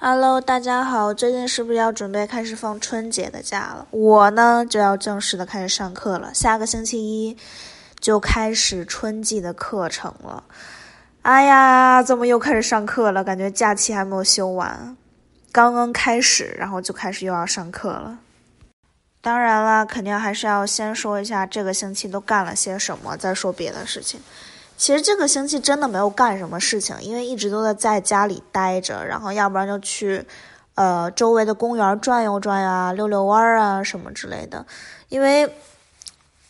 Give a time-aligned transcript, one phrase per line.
[0.00, 3.84] Hello，大家好，最近是不是要准备开始放春节的假了？
[3.90, 7.36] 我呢就要正式的开始上课了，下个星期一
[7.98, 10.44] 就开始春季的课程了。
[11.22, 13.24] 哎呀，怎么又开始上课了？
[13.24, 14.96] 感觉假期还没有休完，
[15.50, 18.20] 刚刚开始，然后就开始又要上课了。
[19.20, 24.20] 当然了，肯定还是要先说一下这个星期都干了些什么，再说别的事情。
[24.78, 30.24] 其实这个星期真的没有干什么事情，因为一直都在在家里待着，然后要不然就去，
[30.76, 34.64] 呃，周围的公园转悠转呀，溜溜弯儿啊什么之类的。
[35.08, 35.52] 因为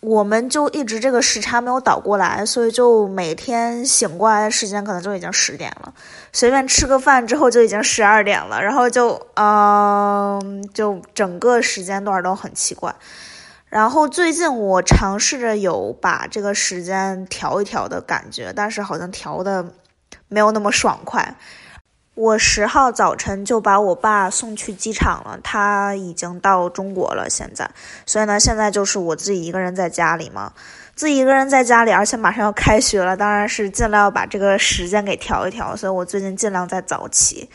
[0.00, 5.92] 我们就一直这个时差没有倒过来，所以就每天醒过来的时间可能就已经十点了，
[6.30, 12.94] 随便吃个饭之后就已经十二点了，然后就嗯，就整个时间段都很奇怪。
[13.70, 19.74] 然后最近我尝试着有把这个时间调一调的感觉，但是好像调的
[20.28, 21.34] 没有那么爽快。
[22.14, 27.30] 我十号早晨就把我爸送去机场了，他已经到中国了。
[27.30, 27.70] 现在，
[28.06, 30.52] 所以呢，现在就是我自己一个人在家里嘛，
[30.96, 35.76] 自己一个人在家里，而且马上要开学了，当然是尽量把这个时间给调一调。
[35.76, 37.48] 所以我最近尽量在早起。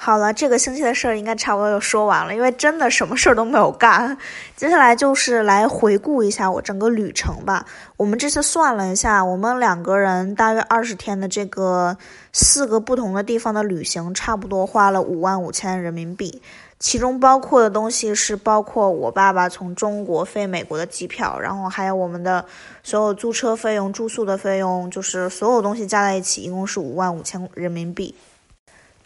[0.00, 4.16] 好了，这个星期的事儿应该差不多就说完了，因为真的什么事儿都没有干。
[4.54, 7.66] 接下来就是来回顾一下我整个旅程吧。
[7.96, 11.98] 我们这次算了一下，我们两个人大约二十天的这个
[12.32, 16.40] 四个不同的地方的旅行，差不多花了五万五千人民币。
[16.78, 22.44] 其中包括的东西是包括我爸爸从中国飞美国的机票，然后还有我们的
[22.84, 28.14] 所有租车费用、住宿的费用，就是所有东西加在一起，一共是五万五千人民币。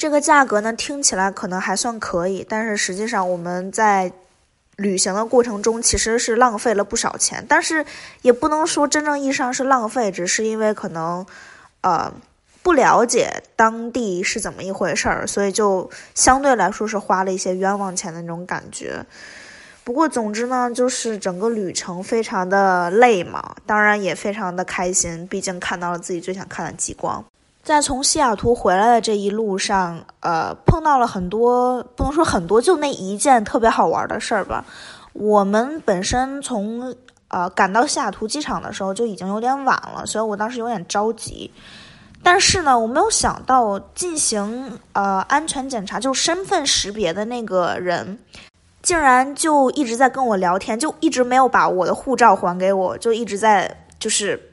[0.03, 4.11] 这个价格呢，听起来可能还算可以，但是实际上我们在
[4.75, 7.87] 旅行的过程中其实是浪费了不少钱，但是
[8.23, 11.25] 也不能说真正意义上是浪费，只是因为可能
[11.83, 12.13] 呃
[12.65, 19.07] 不了解当地是怎么一回事儿，所以就相对来说是花了一些冤枉钱的那种感觉。
[19.85, 27.25] 不过总之呢，就是整个旅程非常的累嘛，当然也非常的开心，毕竟看到了自己最想看的极光。
[27.63, 34.65] 在从西雅图回来的这一路上，呃，碰到了很多，不能说很多，就那一件特别好玩的事儿吧。
[35.13, 36.93] 我们本身从
[37.29, 41.49] 呃赶到西雅图机场的时候就已经有点晚了，所以我当时有点着急。
[42.21, 48.19] 但是呢，我没有想到进行呃安全检查，就身份识别的那个人，
[48.83, 54.49] 竟然就一直在跟我聊天，就一直没有把我的护照还给我，就一直在就是。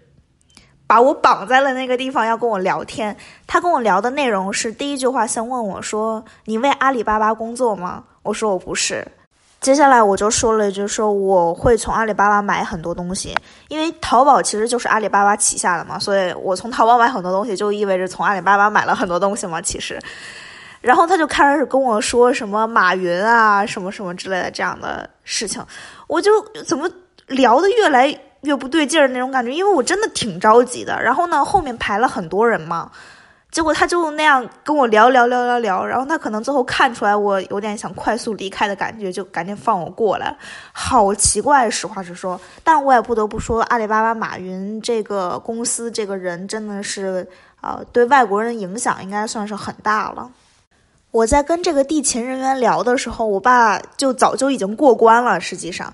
[0.90, 3.16] 把我绑在了那个地方，要跟我聊天。
[3.46, 9.08] 他跟我聊的内容是：第一句话先问我说：“你为阿里巴巴工作吗？”我说：“我不是。”
[9.62, 13.36] 接下来我就说了一句：“说我会从阿里巴巴买很多东西，
[13.68, 19.62] 因为淘宝其实就是阿里巴巴旗下的嘛，所以我从淘宝买很多东西，就意味着从阿里巴巴买了很多东西嘛。
[19.62, 20.02] 其实，
[20.82, 25.64] 然后他就开始跟我说什么马云啊，什么什么之类的这样的事情，
[26.08, 26.32] 我就
[26.66, 26.90] 怎么
[27.28, 28.20] 聊的越来。
[28.42, 31.02] 越不对劲儿那种感觉，因为我真的挺着急的。
[31.02, 32.90] 然后呢，后面排了很多人嘛，
[33.52, 35.86] 结果他就那样跟我聊聊聊聊聊。
[35.86, 40.36] 然后他可能最后看出来我有点想快速离开的感觉，就赶紧放我过来。
[40.72, 42.40] 好奇怪，实话实说。
[42.64, 47.28] 但我也不得不说，阿里巴巴马云这个公司这个人真的是，
[47.62, 50.30] 呃，对外国人影响应该算是很大了。
[51.12, 55.92] 我在跟这个地勤人员聊的时候，我爸就早就已经过关了，实际上。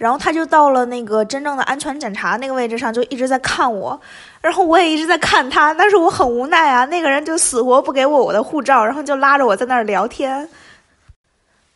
[0.00, 4.00] 然后他就到了那个真正的安全检查那个位置上，就一直在看我，
[4.40, 6.86] 然后我也一直在看他，但是我很无奈啊。
[6.86, 10.48] 那个人就死活不给我我的护照，然后就拉着我在那儿聊天。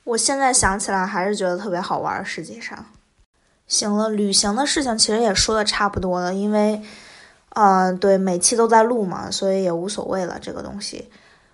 [0.05, 2.25] 我现在想起来还是觉得特别好玩。
[2.25, 2.83] 实际上，
[3.67, 6.81] 行了，旅行的事情其实也说的差不多了，因为，
[7.51, 10.39] 嗯，对，每期都在录嘛，所以也无所谓了。
[10.41, 11.11] 这个东西，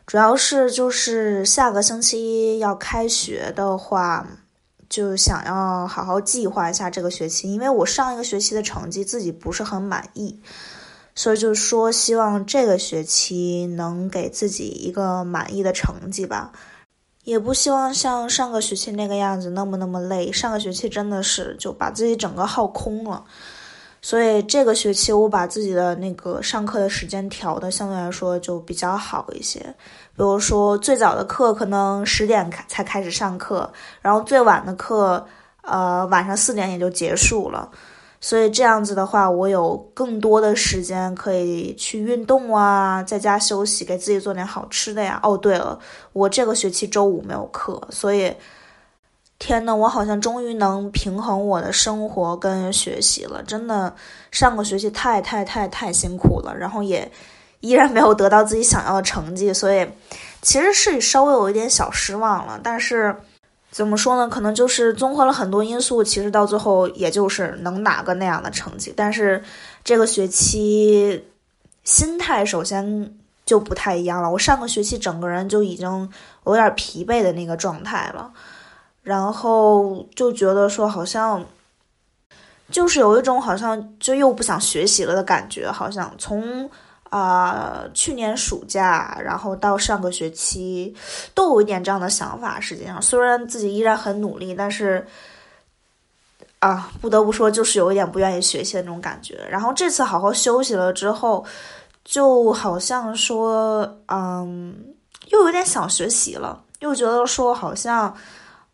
[0.07, 4.25] 主要是就是下个星期要开学的话。
[4.91, 10.41] 就想要好好计划一下这个学期，因为我上一个学期的成绩自己不是很满意，
[11.15, 16.51] 所以就说希望这个学期能给自己一个满意的成绩吧，
[17.23, 20.33] 也不希望像上个学期那个样子那么那么累。
[20.33, 23.25] 上个学期真的是就把自己整个耗空了，
[24.03, 29.61] 所以这个学期我把自己的那个上课的时间调的相对来说就比较好一些。
[30.17, 33.71] 比如说，最早的课可能十点开才开始上课，
[34.01, 35.27] 然后最晚的课，
[35.63, 37.71] 呃，晚上四点也就结束了。
[38.23, 45.19] 所以这样子的话，我有更多的时间可以去运动啊，在家休息，给自己做点好吃的呀。
[45.23, 45.79] 哦，对了，
[46.13, 48.31] 我这个学期周五没有课，所以，
[49.41, 53.43] 天呐，我好像终于能平衡我的生活跟学习了。
[53.43, 53.93] 真的，
[54.31, 57.11] 上个学期太太太太辛苦了，然后也。
[57.63, 59.87] 依然没有得到自己想要的成绩，所以
[60.41, 62.59] 其实是稍微有一点小失望了。
[62.63, 63.15] 但是
[63.71, 64.27] 怎么说呢？
[64.31, 68.95] 可能就是综合了很多因素，其实到最后也就是能拿个那样的成绩。
[68.97, 69.45] 但是
[69.85, 71.23] 这个学期
[71.85, 73.15] 心态首先
[73.45, 74.31] 就不太一样了。
[74.31, 76.11] 我上个学期整个人就已经
[76.47, 78.33] 有点疲惫的那个状态了，
[79.03, 81.45] 然后就觉得说好像。
[82.73, 86.71] 就是有一种好像就又不想学习了的感觉，好像从
[87.09, 90.95] 啊去年暑假，然后到上个学期，
[91.35, 92.61] 都有一点这样的想法。
[92.61, 95.05] 实际上，虽然自己依然很努力，但是
[96.61, 99.45] 啊，不得不说，就是有一点不愿意学习的那种感觉。
[99.51, 101.45] 然后这次好好休息了之后，
[102.05, 104.95] 就好像说，嗯，
[105.31, 108.15] 又有点想学习了，又觉得说好像，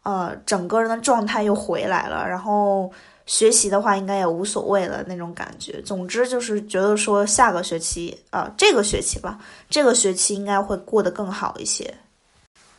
[0.06, 2.93] 呃，整个人的状态又回来了，然后。
[3.29, 5.82] 学习的话应该也无所谓了那种感觉。
[5.82, 9.37] 总之就是觉得说下个学期啊，这个学期吧，
[9.69, 11.93] 这个学期应该会过得更好一些。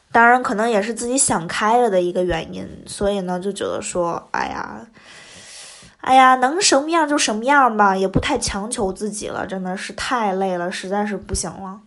[0.09, 4.87] 当然，可能也是自己想开了的一个原因，所以呢就觉得说，哎呀，
[5.99, 9.45] 哎呀，能什么样就什么样吧，也不太强求自己了。
[9.45, 11.81] 真的是太累了，实在是不行了。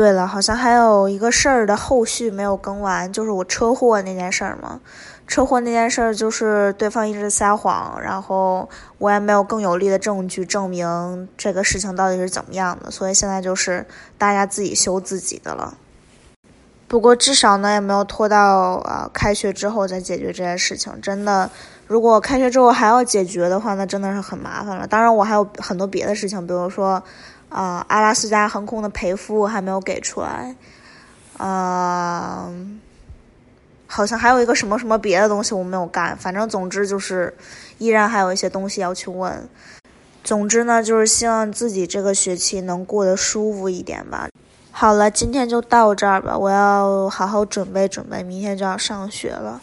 [0.00, 4.80] 对了，好像还有一个事儿的后续没有更完，就是我车祸那件事儿嘛。
[5.26, 8.66] 车祸那件事儿，就是对方一直撒谎，然后
[8.96, 13.84] 我也没有更有力的证据证明这个事情到底是怎么样的，所以现在就是
[14.16, 15.74] 大家自己修自己的了。
[16.88, 20.98] 不过至少呢，也没有拖到啊开学之后再解决这件事情。
[21.02, 21.50] 真的，
[21.90, 24.86] 如果开学之后还要解决的话，那真的是很麻烦了。
[24.86, 27.02] 当然，我还有很多别的事情，比如说
[27.48, 30.54] 啊阿拉斯加航空的赔付还没有给出来，
[31.38, 32.80] 嗯。
[33.92, 37.34] 好像还有一个什么什么别的东西我没有干，反正总之就是
[37.78, 39.48] 依然还有一些东西要去问。
[40.22, 44.28] 总之呢，就是希望自己这个学期能过得舒服一点吧。
[44.70, 49.60] 好了，今天就到这儿吧，我要好好准备准备，明天就要上学了。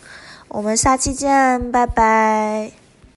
[0.50, 2.87] 我们下期见，拜拜。